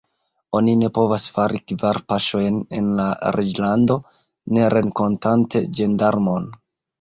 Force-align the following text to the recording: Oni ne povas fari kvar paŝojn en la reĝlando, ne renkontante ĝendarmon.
Oni 0.59 0.71
ne 0.83 0.87
povas 0.93 1.25
fari 1.35 1.59
kvar 1.71 1.99
paŝojn 2.13 2.57
en 2.79 2.87
la 3.01 3.05
reĝlando, 3.37 3.99
ne 4.59 4.65
renkontante 4.77 5.63
ĝendarmon. 5.83 6.51